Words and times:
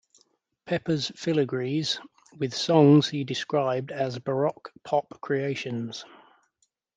Pepper"s 0.65 1.11
filigrees", 1.15 1.99
with 2.35 2.55
songs 2.55 3.07
he 3.09 3.23
described 3.23 3.91
as 3.91 4.17
baroque 4.17 4.71
pop 4.83 5.05
creations. 5.21 6.05